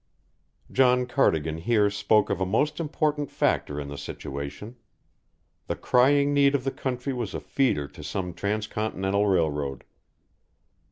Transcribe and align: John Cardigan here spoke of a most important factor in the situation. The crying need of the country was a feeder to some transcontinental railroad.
John 0.71 1.05
Cardigan 1.05 1.59
here 1.59 1.91
spoke 1.91 2.31
of 2.31 2.41
a 2.41 2.43
most 2.47 2.79
important 2.79 3.29
factor 3.29 3.79
in 3.79 3.87
the 3.87 3.99
situation. 3.99 4.77
The 5.67 5.75
crying 5.75 6.33
need 6.33 6.55
of 6.55 6.63
the 6.63 6.71
country 6.71 7.13
was 7.13 7.35
a 7.35 7.39
feeder 7.39 7.87
to 7.89 8.03
some 8.03 8.33
transcontinental 8.33 9.27
railroad. 9.27 9.83